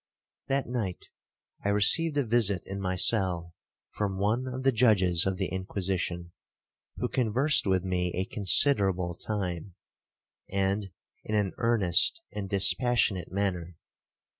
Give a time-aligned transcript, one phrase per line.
[0.47, 1.11] 'That night
[1.63, 3.53] I received a visit in my cell
[3.91, 6.31] from one of the judges of the Inquisition,
[6.95, 9.75] who conversed with me a considerable time,
[10.51, 10.89] and
[11.23, 13.77] in an earnest and dispassionate manner.